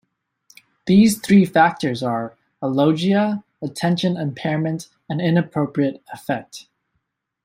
[0.87, 6.65] These three factors are: alogia, attention impairment, and inappropriate affect.